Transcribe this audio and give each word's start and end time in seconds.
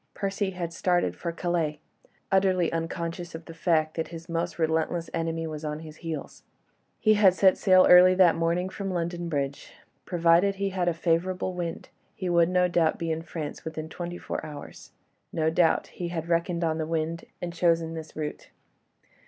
Percy 0.15 0.49
had 0.49 0.73
started 0.73 1.15
for 1.15 1.31
Calais, 1.31 1.79
utterly 2.31 2.73
unconscious 2.73 3.35
of 3.35 3.45
the 3.45 3.53
fact 3.53 3.93
that 3.93 4.07
his 4.07 4.27
most 4.27 4.57
relentless 4.57 5.11
enemy 5.13 5.45
was 5.45 5.63
on 5.63 5.81
his 5.81 5.97
heels. 5.97 6.41
He 6.99 7.13
had 7.13 7.35
set 7.35 7.55
sail 7.55 7.85
early 7.87 8.15
that 8.15 8.33
morning 8.35 8.67
from 8.67 8.89
London 8.89 9.29
Bridge. 9.29 9.71
Provided 10.05 10.55
he 10.55 10.69
had 10.69 10.87
a 10.87 10.93
favourable 10.95 11.53
wind, 11.53 11.89
he 12.15 12.29
would 12.29 12.49
no 12.49 12.67
doubt 12.67 12.97
be 12.97 13.11
in 13.11 13.21
France 13.21 13.63
within 13.63 13.89
twenty 13.89 14.17
four 14.17 14.43
hours; 14.43 14.91
no 15.31 15.51
doubt 15.51 15.85
he 15.85 16.07
had 16.07 16.27
reckoned 16.29 16.63
on 16.63 16.79
the 16.79 16.87
wind 16.87 17.25
and 17.39 17.53
chosen 17.53 17.93
this 17.93 18.15
route. 18.15 18.49